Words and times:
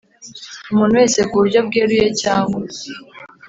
Umuntu 0.71 0.93
wese 0.99 1.19
ku 1.29 1.33
buryo 1.41 1.59
bweruye 1.67 2.07
cyangwa 2.21 2.57